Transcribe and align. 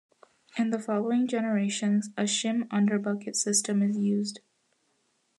In 0.57 0.71
the 0.71 0.79
following 0.79 1.27
generations 1.27 2.09
a 2.17 2.23
shim 2.23 2.65
under 2.71 2.97
bucket 2.97 3.35
system 3.35 3.83
is 3.83 3.99
used. 3.99 4.39